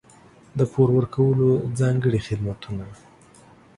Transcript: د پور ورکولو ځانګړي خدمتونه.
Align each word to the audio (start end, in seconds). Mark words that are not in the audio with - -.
د 0.57 0.59
پور 0.71 0.89
ورکولو 0.97 1.49
ځانګړي 1.79 2.19
خدمتونه. 2.27 2.85